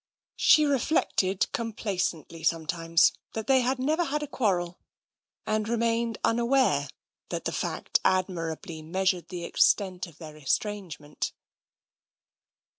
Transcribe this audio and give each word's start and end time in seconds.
She 0.37 0.65
reflected 0.65 1.45
complacently 1.51 2.41
sometimes 2.41 3.11
that 3.33 3.45
they 3.45 3.61
had 3.61 3.77
never 3.77 4.05
had 4.05 4.23
a 4.23 4.27
quarrel— 4.27 4.79
and 5.45 5.69
remained 5.69 6.17
unaware 6.23 6.87
that 7.29 7.45
the 7.45 7.51
fact 7.51 7.99
admirably 8.03 8.81
measured 8.81 9.27
the 9.29 9.43
extent 9.43 10.07
of 10.07 10.17
their 10.17 10.35
estrange 10.35 10.99
ment. 10.99 11.33